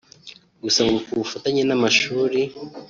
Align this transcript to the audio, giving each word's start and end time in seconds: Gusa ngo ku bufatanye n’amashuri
Gusa 0.63 0.79
ngo 0.85 0.97
ku 1.05 1.11
bufatanye 1.19 1.61
n’amashuri 1.65 2.39